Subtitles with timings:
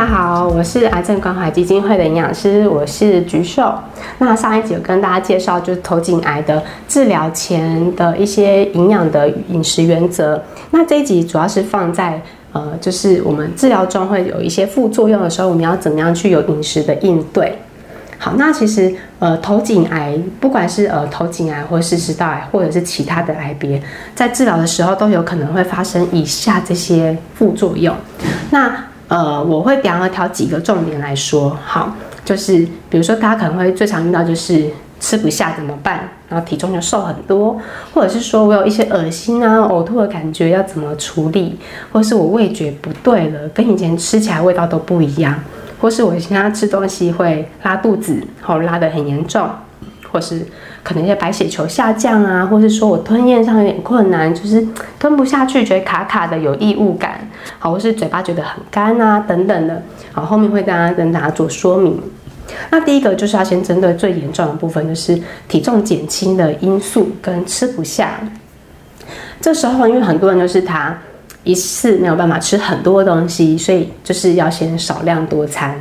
[0.00, 3.70] 大家好，我是癌症关怀基金会的营养师，我是菊秀。
[4.16, 10.42] 那上一集有跟大家介绍，就是头颈癌的治疗前的一些营养的饮食原则。
[10.70, 12.18] 那这一集主要是放在
[12.52, 17.58] 呃，就是我们治疗中会有一些副作用的时候，我们要怎么样去有饮食的应对。
[18.16, 23.78] 好，那其实呃，头颈癌不管是呃头颈癌，或是食道癌，或者是其他的癌别，
[24.14, 27.94] 在治疗的时候都有可能会发生以下这些副作用。
[28.48, 28.74] 那
[29.10, 31.92] 呃，我会比较挑几个重点来说，好，
[32.24, 37.58] 就是比如说大家可能会最常遇到就是吃不下怎么办，然后体重就瘦很多，
[37.92, 41.58] 或者是说我有一些恶心啊、呕吐的感觉要怎么处理，
[41.90, 45.34] 或是我味觉不对了，跟以前吃起来味道都不一样。
[45.80, 49.48] 或是我现在吃东西会拉肚子，好拉得很严重，
[50.10, 50.44] 或是
[50.82, 54.66] 可能一些白血球下降啊，或是说我吞咽上有点困难，就是
[54.98, 62.00] 吞不下去，觉得卡卡的有异物感，好，或是嘴巴觉得很干啊等等的，好，后面会跟大家跟大家做说明。
[62.70, 68.20] 那第一个就是要先针对最严重的部分，就是体重减轻的因素跟吃不下。
[69.40, 70.96] 这时候因为很多人就是他。
[71.42, 75.74] 一次没有办法吃很多东西，所以就是要先少量多餐。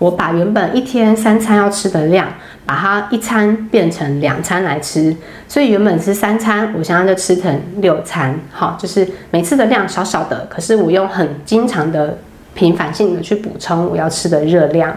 [0.00, 2.26] 我把原本一天三餐要吃的量，
[2.66, 5.14] 把它一餐变成两餐来吃。
[5.48, 8.38] 所以原本是三餐，我现在就吃成六餐。
[8.50, 12.18] 好，就是每次的量少少的，可是我用很经常的
[12.54, 14.94] 频繁性的去补充我要吃的热量。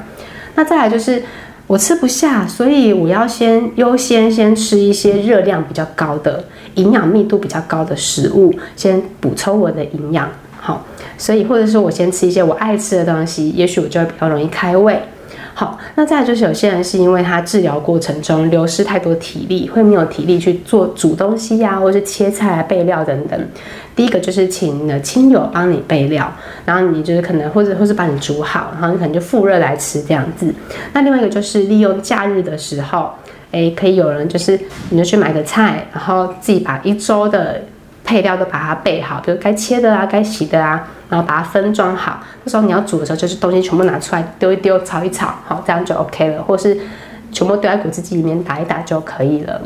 [0.56, 1.22] 那再来就是
[1.68, 6.44] 我吃不下，所以我要先优先先吃一些热量比较高的。
[6.76, 10.30] 营养密度比较高的食物，先补充我的营养，
[10.60, 10.86] 好，
[11.18, 15.02] 所以或者说我先吃一些我爱吃的东西，也许我就会比较容易开胃。
[15.60, 23.48] 好，那再就是有些人是因为他治疗过程中流失太多体力，会没有体力去做煮东西呀，或是切菜啊、备料等等。
[23.96, 26.32] 第一个就是请你的亲友帮你备料，
[26.64, 30.54] 然后你就是可能或者或是把你煮好，然后你可能就复热来吃这样子。
[30.94, 33.10] 那另外一个就是利用假日的时候。
[33.50, 37.62] 哎，可以有人就是，你就去买个菜，然后自己把一周的
[38.08, 42.22] 配料都把它备好，比如该切的啊，该洗的啊，然后把它分装好。
[42.46, 46.42] 那时候你要煮的时候，就是东西全部拿出来丢一丢，炒一炒，好，这样就 OK 了。
[46.42, 46.76] 或是
[47.34, 49.62] 全部丢在果汁机里面打一打就可以了。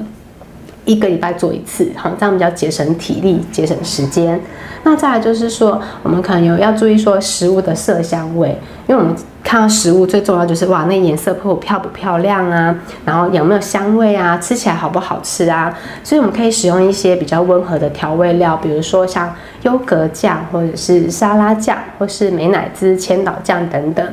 [0.91, 4.39] 一个礼拜做一次，好，这样比较节省体力，节省时间。
[4.83, 8.49] 那再来就是说，我们可能有要注意说食物的色香味，
[8.87, 12.75] 因为我们看到食物最重要就是哇，那颜色漂漂不漂亮啊，
[13.05, 15.71] 然后有没有香味啊，吃起来好不好吃啊？
[16.03, 24.05] 所以我们可以使用一些比较温和的调味料，比如说像优格酱，或者是沙拉酱，或是美乃滋、千岛酱等等，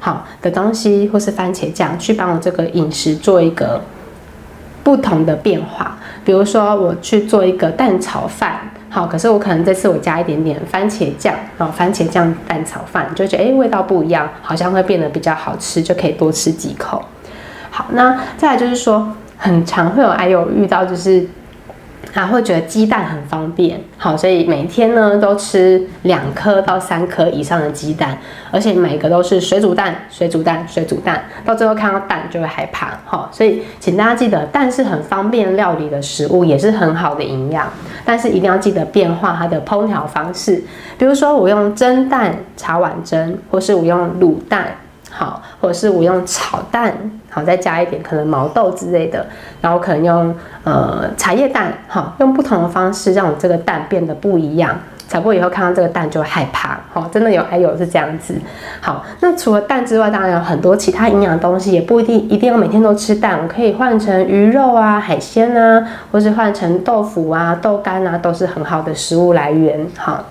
[0.00, 3.80] 好的东西，或是番茄酱，去帮我这个饮食做一个
[4.88, 5.98] 不同的变化。
[6.24, 8.58] 比如说我去做一个蛋炒饭。
[8.88, 17.04] 好，可是我可能这次我加一点点番茄酱，然后番茄酱蛋炒饭，就觉得哎味道不一样，好像会变得比较好吃，就可以多吃几口。
[17.70, 21.28] 好，那再来就是说，很常会有还有遇到就是。
[22.14, 28.18] 啊，会觉得鸡蛋很方便，好，所以每天呢都吃两颗到三颗以上的鸡蛋，
[28.50, 37.68] 而且每个都是水煮蛋、水煮蛋、水煮蛋，到最后看到蛋就会害怕，好，所以请大家记得，蛋是很方便料理的食物，也是很好的营养，
[38.04, 40.62] 但是一定要记得变化它的烹调方式，
[40.96, 44.66] 比如说我用蒸蛋、茶碗蒸，或是我用卤蛋。
[45.10, 46.94] 好，或是我用炒蛋，
[47.42, 49.26] 再加一点可能毛豆之类的，
[49.60, 50.34] 然后可能用
[50.64, 54.76] 呃茶叶蛋，哈用不同的方式让我这个蛋变得不一样。
[55.08, 58.34] 炒过以后看到这个蛋就害怕，好，真的有还有是这样子。
[58.82, 65.82] 好，那除了蛋之外，当然有很多其他营养东西，也不一定一定要每天都吃蛋，我可以换成鱼肉啊、海鲜啊，
[66.12, 69.86] 或是换成豆腐啊、豆干啊，都是很好的食物来源。
[69.96, 70.22] 好。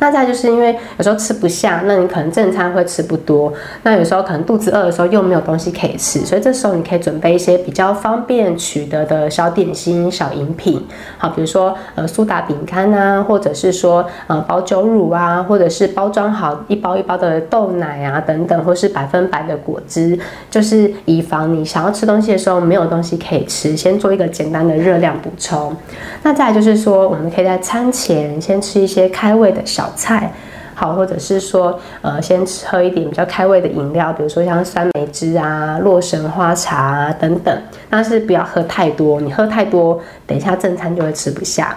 [0.00, 3.52] 那再就是因为有时候吃不下，那你可能正餐会吃不多，
[3.82, 10.82] 那有时候可能肚子饿的时候又没有东西可以吃，所以这时候你可以准备一些比较方便取得的小点心、小饮品，
[11.18, 20.18] 好，比如说呃苏打饼干啊，或者是说呃保酒乳啊，或者是包装好一包一包的豆奶啊等等，或是百分百的果汁，
[20.50, 25.76] 就是以防你想要吃东西的时候没有东西可以吃，先做一个简单的热量补充。
[26.22, 29.89] 那再就是说，我们可以在餐前先吃一些开胃的小。
[29.94, 30.32] 菜
[30.74, 37.54] 好，或者是说，呃，先喝一点比较开胃的饮料，比如说像酸梅汁啊、洛神花茶啊等等。
[37.90, 41.76] 但是不要喝太多，你喝太多，等一下正餐就会吃不下。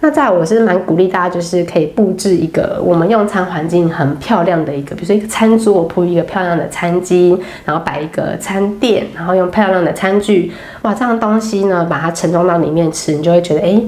[0.00, 10.50] 那再，我是蛮鼓励大家，就是可以布置一个我们用餐环境很漂亮的一个，比如说一个餐桌，铺一个漂亮的餐巾，然后摆一个餐垫，然后用漂亮的餐具，
[10.80, 13.82] 哇，这样东西呢，把它盛装到里面吃，你就会觉得，哎，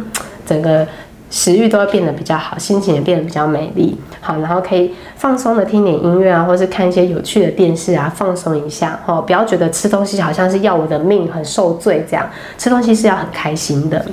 [0.45, 0.87] 整个。
[1.33, 3.99] 食欲都会变得比较好，心情也变得比较美丽。
[4.21, 9.01] 好，然后可以放松的听点音乐啊，或是看一些有趣的电视啊，放松一下。
[9.07, 12.29] 哦，不要觉得吃东西好像是要我的命，很受罪这样。
[12.59, 14.05] 吃东西是要很开心的。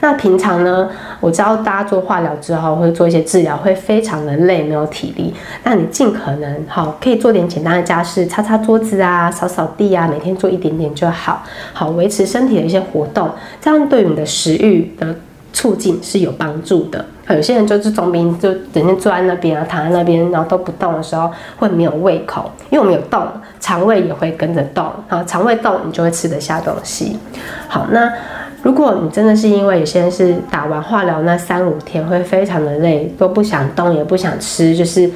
[0.00, 5.32] 那平常呢，我知道大家做化疗之后，或者做一些治疗会非常的累，没有体力。
[5.62, 13.30] 那你尽可能好，可以做点简单的家事，擦擦桌子啊，扫扫地啊，每天做一点点就好，好维持身体的一些活动，
[13.60, 15.14] 这样对你的食欲的
[15.52, 17.04] 促进是有帮助的。
[17.28, 23.26] 有些人就是总比就整天坐在那边啊，躺在那边，然后都不动的时候，会没有胃口，因为我们有动，
[23.60, 27.18] 肠胃也会跟着动，好，肠胃动，你就会吃得下东西。
[27.68, 28.12] 好，那。
[28.60, 35.08] 如果你真的是因为有些人是打完化疗那三五天会非常的累，都不想动也不想吃，就是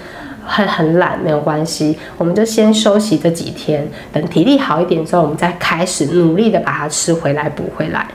[0.47, 8.07] 很很懒，没有关系，我们就先休息这几天，等体力好一点之后，我们再开始努力的把它吃回来补回来。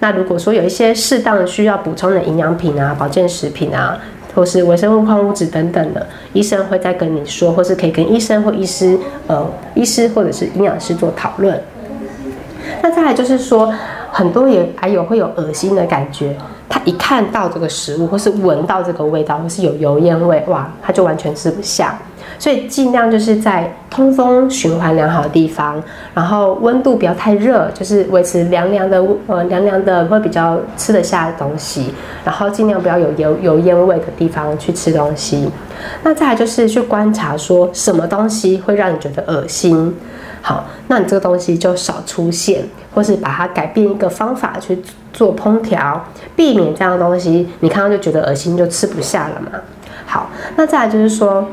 [0.00, 3.96] 那如果说有一些适当需要补充的营养品啊、保健食品啊，
[4.34, 8.98] 或是微生物矿物质等等的，医生会再跟你说，或是可以跟医生或医师
[9.28, 11.62] 呃医师或者是营养师做讨论。
[12.82, 13.72] 那再来就是说。
[14.12, 16.36] 很多也还有会有恶心的感觉，
[16.68, 21.96] 他一看到这个食物，或是闻到这个味道，或是有油烟味，哇，他就完全吃不下。
[22.40, 25.80] 所以尽量就是在通风循环良好的地方，
[26.14, 31.92] 然后温度不要太热，就是维持凉凉的，呃，凉凉的会比较吃得下的东西。
[32.24, 35.50] 然后尽量不要有油油烟味的地方去吃东西。
[36.02, 39.94] 那再来就是去观察说什么东西会让你觉得恶心。
[40.40, 42.64] 好，那你这个东西就少出现，
[42.94, 44.78] 或是把它改变一个方法去
[45.12, 46.02] 做烹调，
[46.34, 49.60] 避免这样的东西，你看到就觉得恶心，就吃不下了嘛。
[50.06, 51.46] 好，那再来就是说，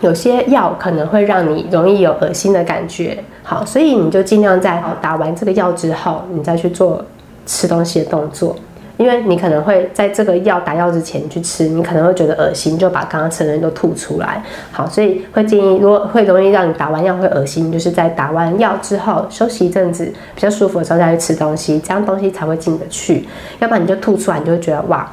[0.00, 7.04] 有些药可能会让你容易有恶心的感觉，好，所以你就尽量在打完这个药之后，你再去做
[7.46, 8.56] 吃东西的动作。
[8.98, 14.42] 因为你可能会在这个药打药之前去吃，你可能会觉得恶心，就把刚刚吃的东西都吐出来。
[14.72, 23.28] 好，所以会建议，如果会容易让你打完药会恶心，就是在打完药之后休息一阵子，比较舒服的时候再去吃东西，这样东西才会进得去。
[23.58, 25.06] 要不然你就吐出来，你就会觉得哇，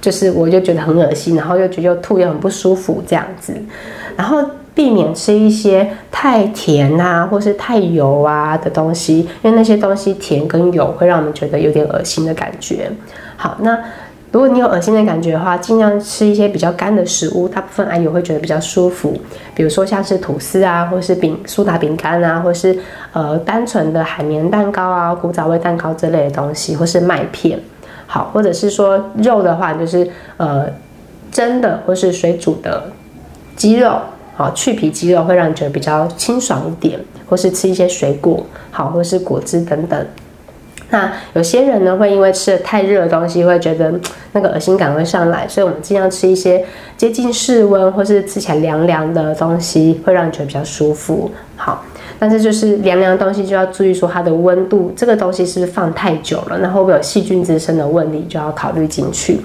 [0.00, 3.52] 就是我就觉得很恶心，然后又觉得又吐又很不舒服这样子，
[4.18, 4.44] 然后。
[4.74, 12.88] 避免吃一些太甜啊，或是太油啊的东西，因为那些东西甜跟油会让我们觉得有点恶心的感觉。
[13.36, 13.76] 好，那
[14.30, 19.18] 如果你有恶心的感觉的话，尽量吃一些比较干的食物，大部分阿友会觉得比较舒服。
[19.52, 22.78] 比如说像是吐司啊，或是饼苏打饼干啊，或是
[23.12, 27.58] 呃单纯的海绵蛋糕啊、古早味蛋糕这类的东西，或是麦片。
[28.06, 30.66] 好，或者是说肉的话，就是呃
[31.32, 32.84] 蒸的或是水煮的
[33.58, 33.98] 鸡肉。
[34.34, 36.96] 好，去皮鸡肉会让你觉得比较清爽一点，
[37.28, 40.06] 或是吃一些水果，好，或是果汁等等。
[40.90, 43.92] 那有些人呢，会因为吃的太热的东西，会觉得
[44.30, 46.64] 那个恶心感会上来，所以我们尽量吃一些
[46.96, 51.28] 接近室温或是吃起来凉凉的东西，会让你觉得比较舒服。
[51.56, 51.84] 好，
[52.16, 59.40] 但是就是凉凉的东西就要注意说它的温度，这个东西是是放太久了，那会不会有细菌滋生的问题，就要考虑进去。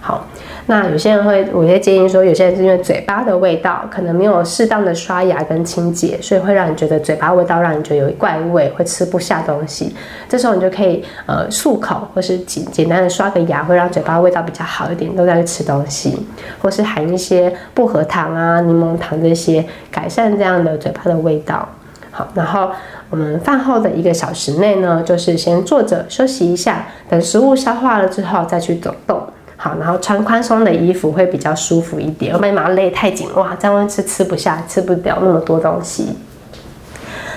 [0.00, 0.26] 好。
[0.70, 9.92] 那有些人会，我会建议说，有些人是因为嘴巴的味道可能没有适当的刷牙跟清洁，所以会让你觉得嘴巴味道让你觉得有怪味，会吃不下东西。
[10.28, 16.16] 这时候你就可以呃漱口，或是简简单的刷个牙，会让嘴巴味道比较好一点，都在吃东西，
[16.62, 21.68] 或是含一些薄荷糖啊、柠檬糖这些，改善这样的嘴巴的味道。
[22.12, 22.70] 好，然后
[23.08, 29.20] 我们饭后的一个小时内呢，就是先坐着休息一下，等食物消化了之后再去走动。
[29.62, 36.16] 好，然后穿宽松的衣服会比较舒服一点，不然马上勒太紧，哇，这样吃吃不下，吃不了那么多东西。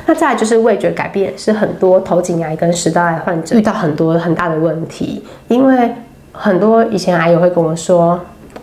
[0.05, 5.93] 那再来就是味觉改变，是很多头颈癌跟食道癌患者遇到很多很大的问题，因为
[6.31, 8.17] 很多以前癌友会跟我说，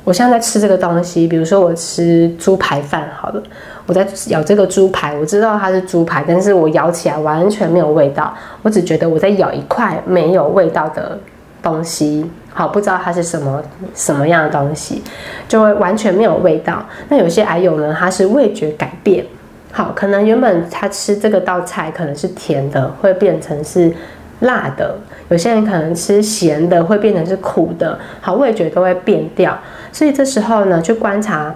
[0.05, 3.43] 我现在在吃这个东西，比如说我吃猪排饭，好了，
[3.85, 11.19] 我在咬这个猪排，我知道它是猪排，但是我咬起来完全没有味道，我只觉得我在咬一块没有味道的
[11.63, 12.25] 东西。
[12.53, 13.63] 好，不知道它是什么
[13.95, 15.03] 什么样的东西，
[15.49, 16.85] 就会完全没有味道。
[17.09, 19.25] 那有些癌友呢，他是味觉改变，
[19.73, 23.93] 好，可能原本他吃这个道菜可能是甜的，会变成是
[24.41, 24.97] 辣的；
[25.29, 27.99] 有些人可能吃咸的，会变成是苦的。
[28.21, 29.57] 好，味觉都会变掉。
[29.93, 31.55] 所以这时候呢，去观察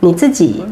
[0.00, 0.64] 你自己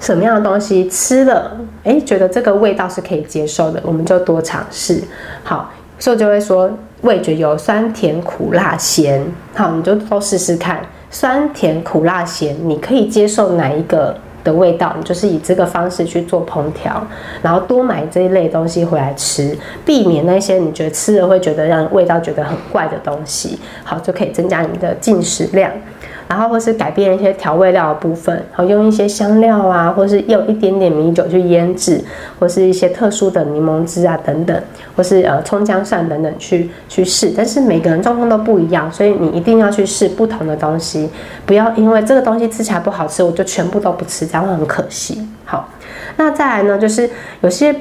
[0.00, 5.02] 什么样的东西吃了，哎，觉得这个味道是可以接受的，我们就多尝试。
[5.42, 6.70] 好，所以就会说。
[7.02, 9.22] 味觉有酸甜苦辣咸，
[9.54, 17.06] 好，你就都试试看，酸甜苦辣咸，你可以接受哪一个的味道，你就是以这个方式去做烹调，
[17.42, 25.70] 然后多买这一类东西回来吃，避免那些你觉得吃了会觉得让味道觉得很怪的东西，好就可以增加你的进食量。
[26.28, 32.02] 然后或是改变一些调味料的部分，好用一些香料啊，或是用一点点米酒去腌制，
[32.38, 34.62] 或是一些特殊的柠檬汁啊等等，
[34.96, 37.32] 或是呃葱姜蒜等等去去试。
[37.36, 41.08] 但是每个人状况都不一样，所以你一定要去试不同的东西，
[41.44, 45.26] 不要因为这个东西吃起来不好吃，我就全部都不吃，这样会很可惜。
[45.44, 45.68] 好，
[46.16, 47.08] 那再来呢，就是
[47.42, 47.74] 有些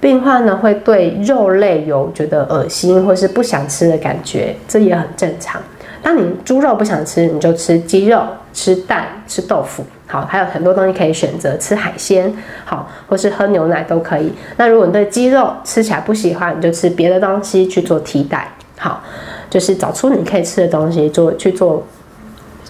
[0.00, 5.60] 病患呢会对肉类有觉得恶心或是不想吃的感觉，这也很正常。
[6.04, 12.30] 当你猪肉不想吃，你就吃鸡肉、吃蛋、吃豆腐，好，还有很多东西可以选择，吃海鲜，
[12.66, 14.30] 好，或是喝牛奶都可以。
[14.58, 18.46] 那如果你对鸡肉吃起来不喜欢，你就吃别的东西去做替代，
[18.78, 19.02] 好，
[19.48, 21.82] 就是找出你可以吃的东西做去做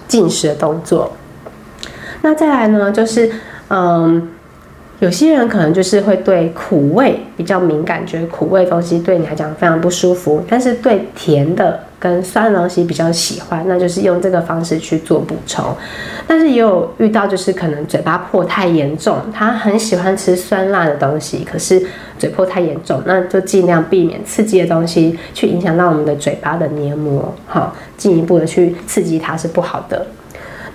[0.06, 1.10] 进食的动作。
[2.22, 3.30] 那再来呢，就是
[3.68, 4.30] 嗯。
[5.00, 10.42] 有些人可能就是会对苦味比较敏感，觉得苦味东西对你来讲非常不舒服。
[10.48, 15.64] 但是对甜的跟酸的东西比较喜欢，那就是用这个方式去做补充。
[16.26, 21.82] 但是也有遇到就是可能嘴巴破太严重，他很喜欢吃酸辣的东西，可是
[22.18, 30.06] 嘴破太严重，那就尽量避免刺激的东西去影响到我们的嘴巴的黏膜，哈，进一步的去刺激它是不好的。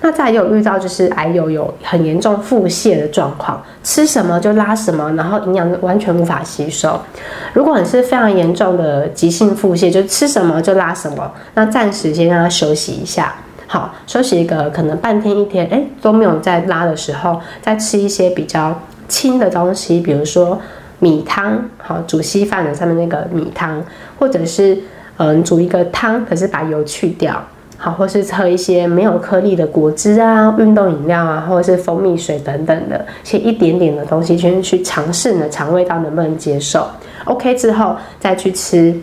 [0.02, 6.98] 那再有遇到就是癌友有很严重腹泻的状况，吃什么就拉什么，然后营养完全无法吸收。
[7.54, 13.36] 如果你是非常严重的急性腹泻，就吃什么就拉什么，那暂时先让他休息一下，
[13.68, 18.74] 好，休息一个可能半天一天，哎都没有再拉的时候，再吃一些比较
[19.10, 20.58] 轻的东西，比如说
[21.00, 23.84] 米汤，好煮稀饭的上面那个米汤，
[24.18, 24.78] 或者是
[25.18, 27.44] 嗯煮一个汤，可是把油去掉。
[27.82, 36.86] 好，或是喝一些没有颗粒的果汁啊、运动饮料啊，或者是蜂蜜水等等的，一些一点点的东西先去尝试你的肠胃道能不能接受。
[37.24, 38.94] OK 之后再去吃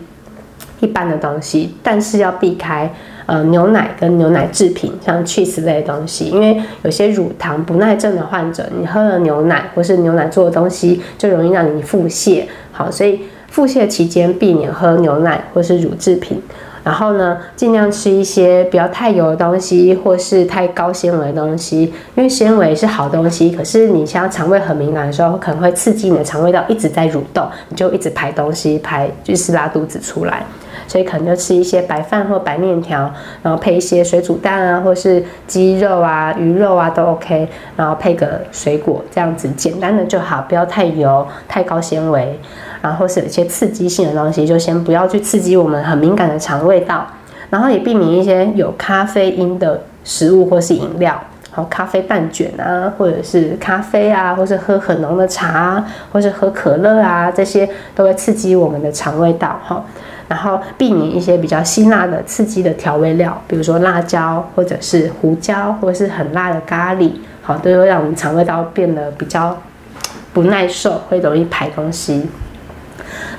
[0.79, 2.87] 一般的东西，但是要避开
[3.25, 12.43] 呃牛奶跟牛奶制品，像 cheese 类的东西，因为有些乳糖不耐症的患者，你喝了牛奶或是牛奶做的东西，就容易让你腹泻。
[12.71, 16.39] 好，所以腹泻期间避免喝牛奶或是乳制品。
[16.87, 21.81] 然后呢，尽量吃一些不要太油的东西，或是太高纤维的东西，
[22.15, 23.51] 因为纤维是好东西。
[23.51, 30.45] 可是你像肠胃很敏感的时候，可能会刺激你的肠胃道一直在蠕动，你就一直排东西，排就是拉肚子出来。
[30.87, 42.39] 所以可能就吃一些白饭或白面条，然后配一些水煮蛋啊，或是鸡肉啊、鱼肉啊都 OK，然后配个水果，这样子简单的就好，不要太油、太高纤维。
[42.79, 47.05] 然后是有一些刺激性的东西，就先不要去刺激我们很敏感的肠胃道，
[47.49, 51.19] 然后也避免一些有咖啡因的食物或是饮料，
[51.51, 59.83] 好咖啡蛋卷啊，或者是咖啡啊，或是喝很浓的茶，或是喝可乐啊，这些都会刺激我们的肠胃道哈。
[60.27, 69.57] 然后避免一些比较辛辣的刺激的调味料，比如说辣椒或者是胡椒，或者是很辣的咖喱，好都会让我们肠胃道变得比较
[70.33, 72.27] 不耐受，会容易排东西。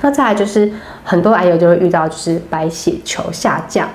[0.01, 0.71] 那再来就是
[1.05, 3.89] 很多癌友就会遇到，就是白血球下降。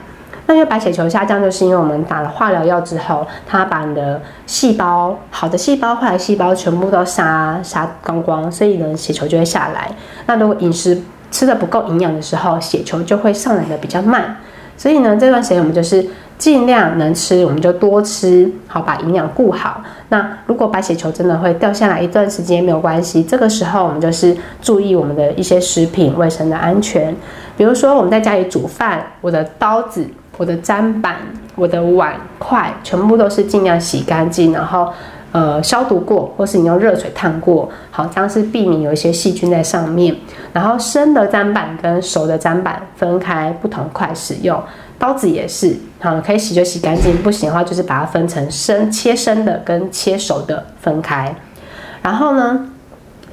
[0.46, 9.90] 那因为白血球下降，就是因为我们打了化疗药之后，它把你的细胞好的细胞、坏的细胞全部都杀杀光光，所以呢血球就会下来。
[10.26, 11.02] 那如果饮食
[11.34, 14.38] 吃的不够营养的时候，血球就会上来的比较慢。
[14.78, 16.08] 所以呢这段时间我们就是。
[16.36, 19.82] 尽量能吃，我们就多吃，好把营养顾好。
[20.10, 27.16] 那如果白血球真的会掉下来一段时间没有关系，这个时候我们就是注意我们的一些食品卫生的安全。
[27.56, 31.16] 比如说我们在家里煮饭，我的刀子、我的砧板、
[31.56, 34.92] 我的碗筷，全部都是尽量洗干净，然后
[35.34, 40.16] 呃消毒过，或是你用热水烫过，好，这样是避免有一些细菌在上面。
[40.54, 44.58] 然后生的砧板跟熟的砧板分开不同块使用。
[45.00, 51.36] 刀子也是，好，可以洗就洗干净，不行的话就是把它分成生切生的跟切熟的分开。
[52.02, 52.70] 然后呢，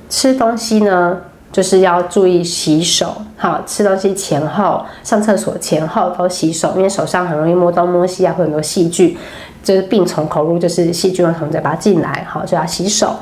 [0.08, 1.18] 吃东西呢
[1.52, 9.16] 就是要注意洗手，好，吃东西前后、上厕所前后都洗手，因为手上很容易摸东摸西啊，会很多细菌，
[9.62, 13.14] 就是病从口入，就是细菌从嘴巴进来，好，就要洗手。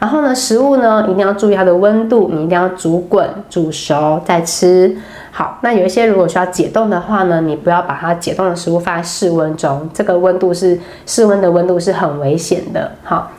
[0.00, 4.94] 然后呢，食物呢一定要注意它的温度，你一定要煮滚、煮熟再吃。
[5.30, 12.90] 好，那有一些如果需要解冻的话呢，你不要把它解冻的食物放在室温中，这个温度是室温的温度是很危险的。
[13.02, 13.30] 好，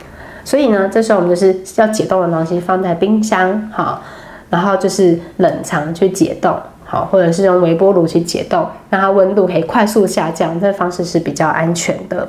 [0.44, 4.02] 所以呢，这时候我们就是要解冻的东西放在冰箱，好，
[4.50, 6.58] 然后就是冷藏去解冻。
[7.04, 12.28] 或者是用微波炉去解冻，让它温度可以快速下降，这方式是比较安全的。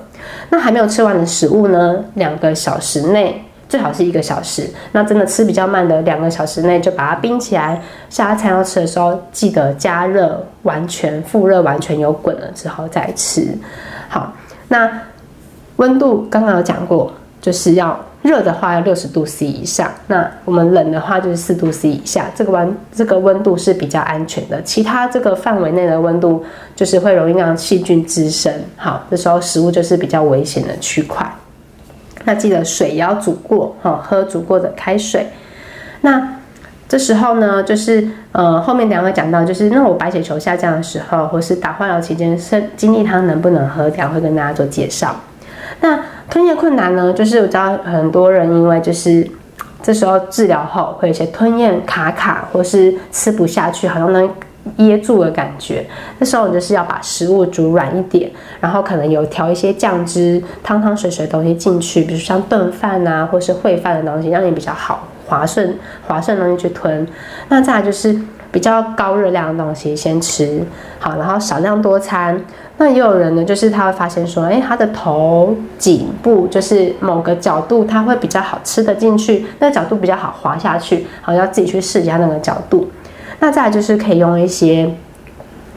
[0.49, 3.43] 那还没有吃完的食物呢，两个小时内。
[3.69, 7.83] 最好是一个小时，那真的吃比较慢的，两个小时内就把它冰起来。
[8.09, 13.45] 下餐要吃的时候，记得加热完全复热完全有滚了之后再吃。
[14.09, 14.33] 好，
[14.69, 14.89] 那
[15.79, 22.27] 温度刚刚有讲过，就是要热的话要六十度 C 以上，那我们冷的话就是四度 C 以下。
[22.35, 28.53] 这个温这个温度是比较安全的，其他这个范围内的温度就是会容易让细菌滋生。
[28.77, 31.25] 好，这时候食物就是比较危险的区块。
[32.25, 35.25] 那记得水也要煮过哈，喝煮过的开水。
[36.01, 36.37] 那
[36.89, 45.15] 这时候呢，就是呃，后面两个讲到，就是那我白血球下降的时候，或是打化疗期间，生精力汤能不能喝掉，会跟大家做介绍。
[45.81, 49.29] 那吞咽困难呢，就是我知道很多人因为就是
[49.83, 54.31] 这时候治疗后会有些吞咽卡卡，或是吃不下去，好像能。
[54.79, 55.87] 噎住的感觉，
[56.19, 58.29] 那时候你就是要把食物煮软一点，
[58.59, 65.79] 然后可能有调一些酱汁、汤汤水水的东西进去，比如像炖饭啊，或是烩饭的东西，让你比较好滑顺、
[66.09, 67.07] 滑顺东西去吞。
[67.49, 68.13] 那再来就是
[68.51, 70.65] 比较高热量的东西先吃
[70.99, 72.41] 好，然后少量多餐。
[72.79, 82.91] 那也有人呢，就是他会发现说，哎，他的头颈部就是某个角度他会比较好吃的进去，那个角度比较好滑下去，好要自己去试一下那个角度。
[83.41, 84.91] 那再来就是可以用一些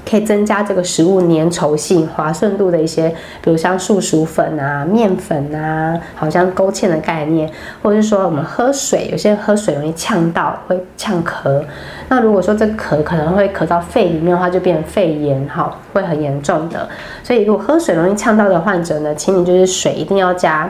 [0.10, 3.10] 可以增加这个食物粘稠性、滑顺度的一些，
[3.42, 7.50] 比如像素薯粉啊、面粉啊，好像勾芡的概念，
[7.84, 11.62] 或者是说我们喝水，有些人喝水容易呛到，会呛咳。
[12.08, 16.90] 那如果说这咳可能会咳到肺里面的话，就变成肺炎，哈，会很严重的。
[17.24, 20.70] 所以如果喝水容易呛到的患者呢，请你就是水一定要加。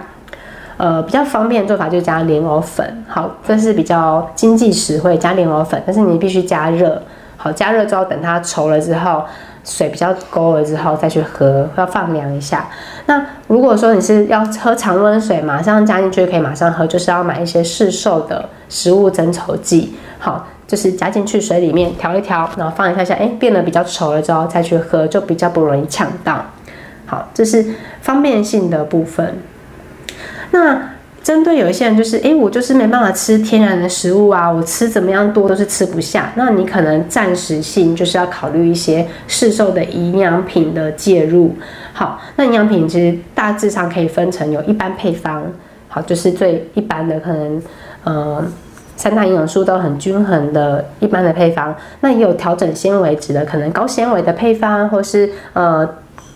[0.78, 7.02] 呃，比较方便的做法就是加莲藕粉，好，这是比较经济实惠，加莲藕粉，但是你必须加热，
[7.42, 9.24] 好，加热之后等它稠了之后，
[9.64, 12.68] 水比较勾了之后再去喝，要放凉一下。
[13.06, 26.44] 那如果说你是要喝常温水，马上加进去可以马上喝，就是要买一些市售的食物增稠剂，好，就是加进去水里面调一调，然后放一下下，哎，变得比较稠了之后再去喝，就比较不容易呛到。
[27.06, 27.66] 好，这是
[28.02, 29.40] 方便性的部分。
[30.52, 30.78] 那
[31.22, 36.32] 针对有一些人，就是哎，我就是没办法吃天然的食物啊，我吃怎么样多都是吃不下。
[36.36, 41.54] 那你可能暂时性就是要考虑一些市售的营养品的介入。
[41.94, 45.44] 好，那营养品其实大致上可以分成有一般配方，
[45.88, 47.62] 好，就是最一般的可能，
[48.06, 48.46] 呃，
[48.96, 51.76] 三大营养素都很均衡的一般的配方。
[52.00, 55.88] 那也有调整纤维质的，可能高纤维的配方，或是呃。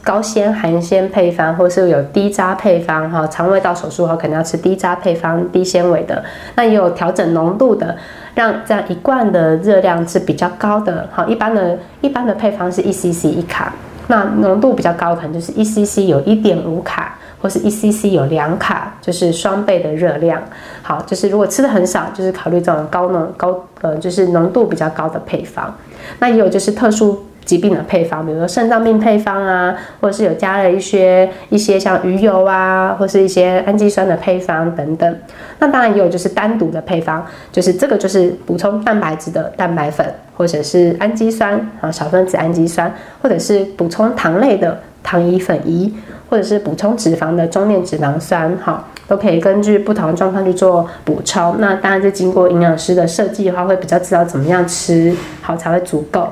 [0.04, 6.22] 高纤含纤配方，或是有低渣配方，哈，肠胃道手术后可能要吃低渣配方、低纤维的。
[6.56, 7.96] 那也有调整浓度的，
[8.36, 13.74] 让这样一罐的热量是比较高的，哈，一般的一般的配方是一 cc 一卡，
[14.08, 20.42] 那浓度比较高，可能就是一 cc 有一点五卡，或是一 cc 有两卡，就是双倍的热量。
[20.82, 25.74] 好，就是如果吃的很少，就是考虑这种高浓高呃，就是浓度比较高的配方。
[26.20, 27.24] 那也有就是特殊。
[27.46, 35.18] 疾病的配方，比如说肾脏病配方啊，或者是有加了一些一些像鱼油啊，或是一些氨基酸的配方等等。
[35.60, 45.94] 那当然也有就是单独的配方，就是这个就是补充蛋白质的蛋白粉，或者是氨基酸啊小分子氨基酸，或者是补充糖类的糖衣粉衣，
[46.30, 51.56] 或者是补充脂肪的中链脂肪酸，哈，都可以根据不同的状况去做补充。
[51.60, 56.32] 那当然是经过营养师的设计的话，会比较知道怎么样吃好才会足够。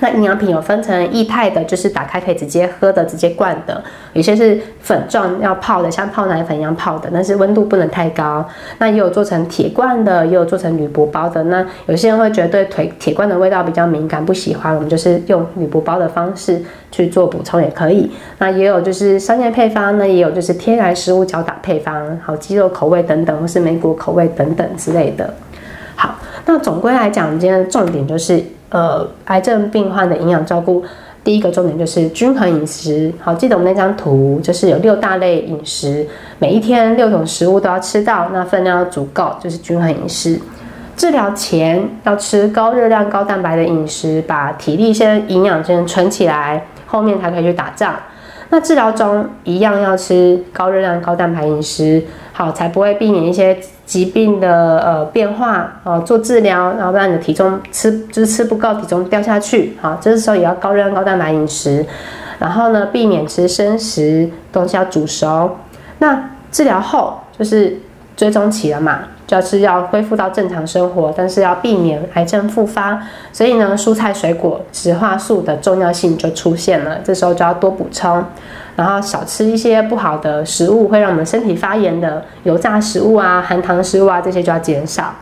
[0.00, 3.74] 那营养品有分成液态的，就是打开可以直接喝的、直接灌的；
[4.12, 8.44] 有些是粉状要泡的，像泡奶粉一样泡的，但是温度不能太高。
[8.78, 11.44] 那也有做成铁罐的，也有做成铝箔包的。
[11.44, 16.60] 那有些人会觉得对铁铁罐的味道比较敏感，不喜欢，我们就是用铝箔包的方式
[16.90, 18.10] 去做补充也可以。
[18.38, 25.32] 那也有就是商业配方，那也有就是天然食物搅打配方，好鸡肉口味等等，或是梅果口味等等之类的。
[26.46, 28.42] 那总归来讲，今天的重点就是。
[28.72, 30.84] 呃，癌症病患的营养照顾，
[31.24, 33.12] 第一个重点就是均衡饮食。
[33.18, 36.06] 好，记得我们那张图，就是有六大类饮食，
[36.38, 40.38] 每一天六种食物都要吃到，那分量要足够，就是均衡饮食。
[40.96, 47.96] 治疗前要吃高热量、高蛋白的饮食，把体力先营养先存起来，后面才可以去打仗。
[48.50, 52.00] 那治疗中一样要吃高热量、高蛋白饮食，
[52.40, 56.02] 好，才不会避免一些疾病的呃变化哦。
[56.06, 61.84] 做治疗，然后让你的体重吃就是吃不够，体重掉下去，好，这时候也要高热量、高蛋白饮食。
[62.38, 65.54] 然后呢，避免吃生食，东西要煮熟。
[65.98, 67.78] 那治疗后就是
[68.16, 69.00] 追踪期了嘛。
[69.26, 73.00] 就是要恢复到正常生活，但是要避免癌症复发。
[73.32, 78.24] 所以呢，蔬菜水果植化素的重要性就出现了，这时候就要多补充。
[78.80, 85.14] 然后少吃一些不好的食物，会让我们身体发炎的油炸食物啊、含糖食物啊，这些就要减少。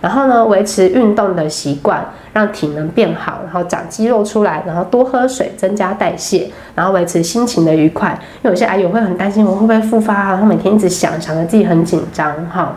[0.00, 8.18] 然后呢，维持运动的习惯，让体能变好，然后长肌肉出来，然后多喝水，增加代谢，然后维持心情的愉快。
[8.42, 12.76] 因为有些癌友会很担心我会不会复发啊，然后每天一直想，想着自己很紧张哈。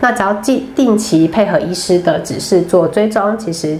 [0.00, 3.78] 那只要定定期配合医师的指示做追踪，其实。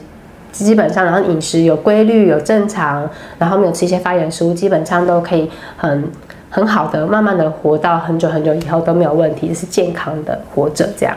[0.65, 6.05] 基本上，然后饮食有规律、有正常，然后没有吃一些发炎食物，基本上都可以很
[6.51, 11.17] 很好的、慢慢的活到很久很久以后都没有问题，是健康的活着这样。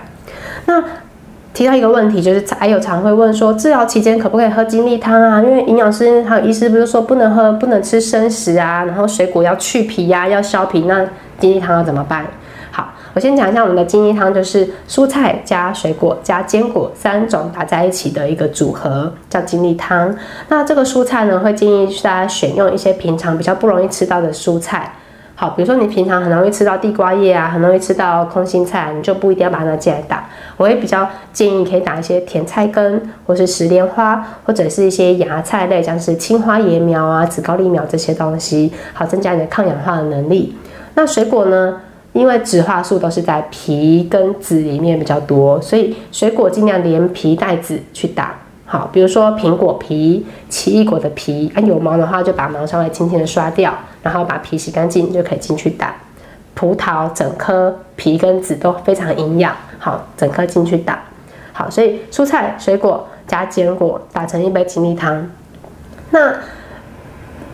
[0.66, 0.84] 那
[1.54, 5.42] 提到一个问题，就是还有常会问说，治疗期间可不可以喝金利汤啊？
[5.42, 11.06] 因为营养师还有医师不是说不能喝、不能吃生食啊，然后水果要去皮呀、要削皮，那
[11.40, 12.26] 金利汤要怎么办？
[13.14, 20.16] 我先讲一下我们的金益汤，就是蔬菜加水果加坚果三种打在一起的一个组合，叫金利汤。
[20.48, 24.94] 那这个蔬菜呢，会建议大家选用一些平常比较不容易吃到的蔬菜。
[25.36, 30.28] 好，比如说你平常很容易吃到地瓜叶啊，很容易吃到空心菜，你就不一定要把它拿进来打。
[30.58, 40.54] 我会比较建议可以打一些甜菜根，或是石莲花，或者是一些芽菜类，像是青花椰苗啊、紫高丽苗这些东西，好增加你的抗氧化的能力。
[40.94, 41.78] 那水果呢？
[42.14, 48.36] 因为植化素都是在皮跟籽里面比较多，所以水果尽量连皮带籽去打。
[48.66, 55.96] 好，比如说苹果皮、奇异果的皮，啊有毛的话就把毛稍微轻轻的刷掉，然后把皮洗干净就可以进去打。
[56.54, 61.02] 葡萄整颗皮跟籽都非常营养，好，整颗进去打。
[61.54, 65.30] 好，所以蔬菜、水果加坚果打成一杯精力汤。
[66.12, 66.34] 那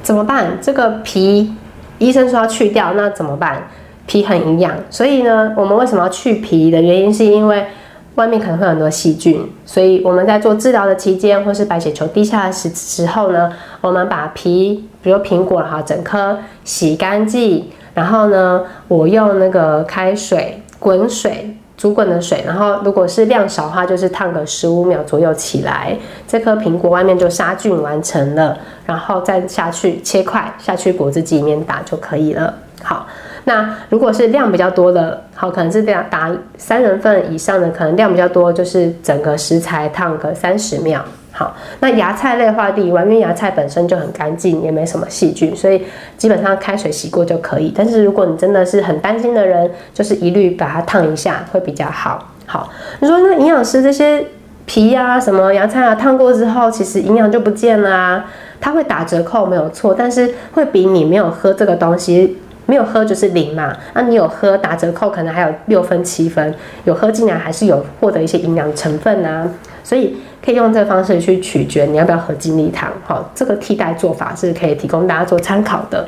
[0.02, 0.58] 怎么办？
[0.62, 1.54] 这个皮
[1.98, 3.68] 医生说要去掉，那怎么办？
[4.08, 7.66] 皮很营养，所以呢，我们为什么要去皮的原因，是因为
[8.14, 32.54] 外面可能会很多细菌，所以我们在做治疗的期间，或是白血球低下的时时候呢，我们把皮，比如苹果哈，整颗洗干净，然后呢，我用那个开水滚水煮滚的水，然后如果是量少的话，就是烫个十五秒左右起来，这颗苹果外面就杀菌完成了，然后再下去切块下去果汁机里面打就可以了。
[32.84, 33.08] 好。
[33.46, 41.04] 那如果是量比较多的，好，可能是这样打三人份以上的，可能量比较多，就是整个食材烫个三十秒。
[41.32, 45.84] 好，那芽菜类话题，因为芽菜本身就很干净，也没什么细菌，所以
[46.18, 47.74] 基本上开水洗过就可以。
[47.76, 52.32] 但是如果你真的是很担心的人，就是一律把它烫一下会比较好。
[52.46, 52.70] 好，
[53.02, 54.26] 你说那营养师这些
[54.66, 58.26] 皮呀、什么芽菜啊，烫过之后，其实营养就不见了啊？
[58.62, 62.38] 它会打折扣没有错，但是会比你没有喝这个东西。
[62.66, 66.54] 没有喝就是零嘛，那你有喝打折扣可能还有六分七分，
[66.86, 69.48] 有喝进来还是有获得一些营养成分啊，
[69.84, 76.08] 所以可以用这个方式去取决你要不要喝金利汤，好，这个替代做法是可以提供大家做参考的。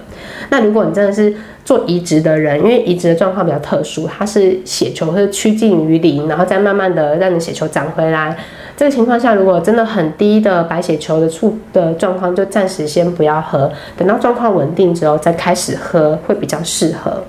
[0.52, 8.38] 那如果你真的是做移植的人，因为移植的状况比较特殊，它是血球会趋近于零，然后再慢慢的让你血球长回来。
[8.78, 17.23] 这个情况下，如果真的很低的白血球的处的状况，就暂时先不要喝，等到状况稳定之后再开始喝，会比较适合。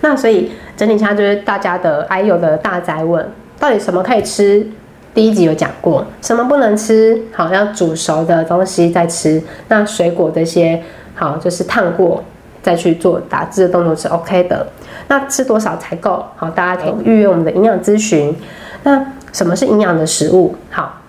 [0.00, 3.28] 那所以整理一下，就是大家的癌友的大灾问，
[3.60, 4.66] 到底什么可以吃？
[5.16, 7.18] 第一集有讲过，什么不能吃？
[7.32, 9.42] 好，要煮熟的东西再吃。
[9.66, 10.78] 那水果这些，
[11.14, 12.22] 好，就是烫过
[12.62, 14.66] 再去做打字的动作是 OK 的。
[15.08, 16.22] 那吃多少才够？
[16.36, 18.36] 好，大家可以预约我们的营养咨询。
[18.82, 19.02] 那
[19.32, 20.54] 什么是营养的食物？
[20.70, 21.00] 好，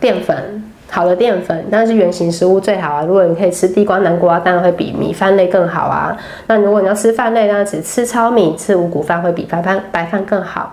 [0.00, 3.02] 淀粉，好的淀粉，当然是原型食物最好啊。
[3.02, 6.16] 如果你可以吃地瓜、南瓜，当然会比米饭类更好啊。
[6.46, 10.72] 那如果你要吃饭类，那只吃糙米、吃五谷饭会比白饭白饭更好。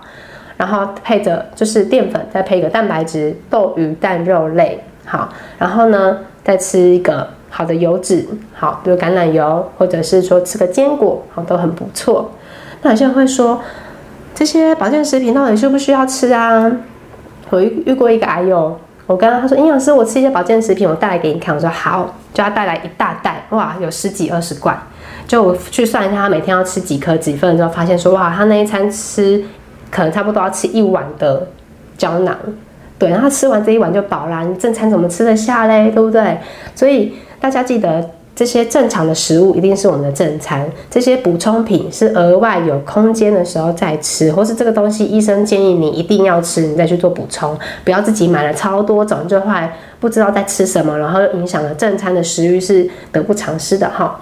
[0.64, 5.28] 然后配着就是淀粉，再配一个蛋白质，豆、鱼、蛋、肉类，好。
[5.58, 12.30] 然后呢，再吃一个好的油脂，好，比如橄榄油，或者是说吃个坚果，好，都很不错。
[12.82, 13.60] 那有些人会说。
[14.36, 16.68] 这些保健食品到底需不需要吃啊？
[17.50, 24.76] 我遇遇过一个癌友，我跟他说：“营养师，我吃一些保健食品，我带来给你看。”我说：“好。”就他带来一大袋，哇，有十几二十罐。
[25.28, 29.40] 就我去算一下，他每天要吃几颗几份之后，发现说：“哇，他那一餐吃
[29.94, 31.46] 可能差不多要吃一碗的
[31.96, 32.36] 胶囊。”
[32.98, 34.44] 对，然后吃完这一碗就饱了。
[34.44, 35.90] 你正餐怎么吃得下嘞？
[35.90, 36.36] 对不对？
[36.74, 38.10] 所以大家记得。
[38.36, 54.20] 这些正常的食物一定是我们的正餐，这些补充品是额外有空间的时候再吃，或是这个东西医生建议你一定要吃，你再去做补充，不要自己买了超多种，就会不知道在吃什么，然后影响了正餐的食欲是得不偿失的哈。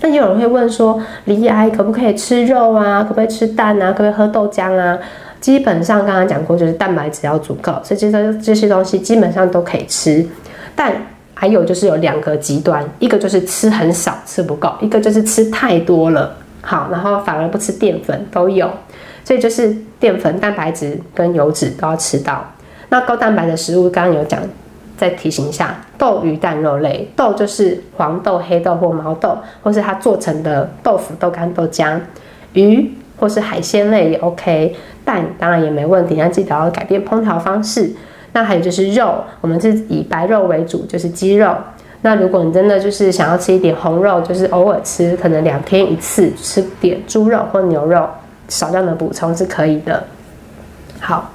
[0.00, 3.02] 那也有人会问说，离癌可不可以吃肉啊？
[3.02, 3.92] 可不可以吃蛋啊？
[3.92, 4.98] 可不可以喝豆浆啊？
[5.40, 10.26] 基本上刚刚讲过，就是蛋白质要足够，所以这些这些东西基本上都可以吃。
[10.74, 10.92] 但
[11.34, 18.68] 还有就是有两个极端，一个就是吃很少，吃不够；一个就是吃太多了，好，然后反而不吃淀粉都有。
[19.24, 22.44] 所以就是淀粉、蛋白质跟油脂都要吃到。
[22.88, 24.40] 那高蛋白的食物刚刚有讲，
[24.98, 27.08] 再提醒一下：豆、鱼、蛋、肉类。
[27.16, 31.98] 豆就是黄豆、黑豆或毛豆，或是它做成的豆腐、豆干、豆浆。
[32.52, 34.76] 鱼或是海鲜类也 OK。
[35.04, 37.90] 蛋当然也没问题，但记得要改变烹调方式。
[38.32, 41.54] 那还有就是肉，我们是以白肉为主，就是鸡肉。
[42.02, 48.06] 那如果你真的就是想要吃一点红肉，就是偶尔吃，可能两天一次吃点猪肉或牛肉，
[48.48, 50.04] 少量的补充是可以的。
[51.00, 51.32] 好，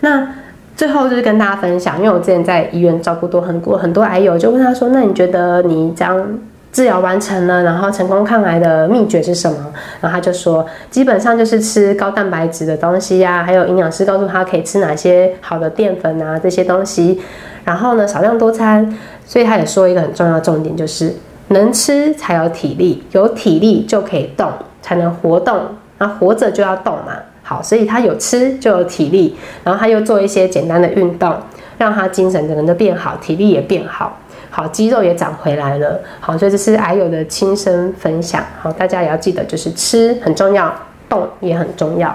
[0.00, 0.28] 那
[0.76, 6.24] 最后就是跟大家分享，因为我之前在医院照顾多很多很多癌友，就问他说：“那你觉得你这样？”
[6.72, 9.56] 治疗完成了，然后成功抗癌的秘诀是什么？
[9.98, 17.18] 然后他就说，基本上就是吃高蛋白质的东西呀，还有营养师告诉他可以吃哪些好的淀粉啊这些东西。
[17.64, 18.94] 然后呢，少量多餐。
[19.24, 21.10] 所以他也说一个很重要重点，就是
[21.48, 25.58] 能吃才有体力，有体力就可以动，才能活动。
[25.96, 27.14] 那活着就要动嘛。
[27.48, 31.32] 好，所以他有吃就有体力，然后他又做一些简单的运动，
[31.78, 34.18] 让他精神整个人都变好，体力也变好。
[34.50, 36.00] 好，肌肉也长回来了。
[36.18, 38.42] 好，所以这是癌友的亲身分享。
[38.60, 40.74] 好，大家也要记得，就是吃很重要，
[41.08, 42.08] 动也很重要。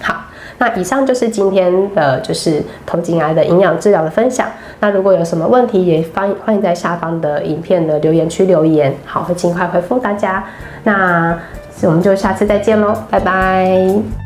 [0.00, 0.24] 好，
[0.56, 4.48] 那以上就是今天的就是头颈癌的营养治疗的分享。
[4.80, 8.94] 那如果有什么问题，也欢欢迎在下方的影片的留言区留言。
[9.04, 10.44] 好，会尽快回复大家。
[10.84, 11.36] 那
[11.82, 14.23] 我们就下次再见喽，拜拜。